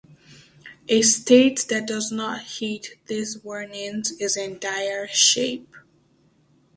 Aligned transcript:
A 0.89 1.03
state 1.03 1.67
that 1.69 1.85
does 1.85 2.11
not 2.11 2.41
heed 2.41 2.97
these 3.05 3.43
warnings 3.43 4.13
is 4.13 4.35
in 4.35 4.57
dire 4.57 5.05
shape. 5.07 5.75